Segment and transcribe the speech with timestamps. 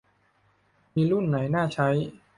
[0.95, 1.89] มีรุ่นไหนน่าใช้